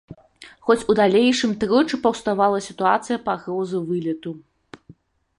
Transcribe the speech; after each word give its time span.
Хоць 0.67 0.85
у 0.93 0.93
далейшым 0.99 1.51
тройчы 1.63 1.99
паўставала 2.05 2.59
сітуацыя 2.67 3.17
пагрозы 3.27 3.83
вылету. 3.91 4.31